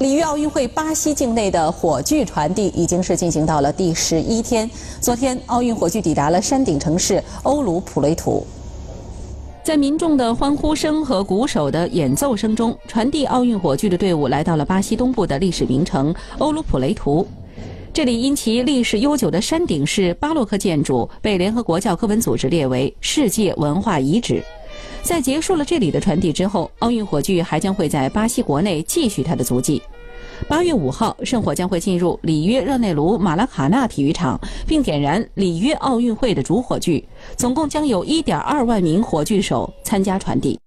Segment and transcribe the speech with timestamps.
[0.00, 4.70] 里约奥运会巴西境内的火炬传递已经是进行到了第十一天。
[5.00, 8.46] 昨天，奥运火炬抵达了山顶城市欧鲁普雷图。
[9.64, 17.26] 在民众的欢呼声和鼓手的演奏声中，传递奥运火炬的队伍来到了巴西东部的历史名城欧鲁普雷图。
[17.92, 24.40] 这里因其历史悠久的山顶式巴洛克建筑，被联合国教科文组织列为世界文化遗址。
[25.08, 29.80] 在结束了这里的传递之后，奥运火炬还将会在巴西国内继续它的足迹。
[30.46, 37.02] 八月五号，圣火将会进入里约热内卢马拉卡纳体育场，并点燃里约奥运会的主火炬。
[37.38, 40.60] 总共将有一点二万名火炬手参加传递。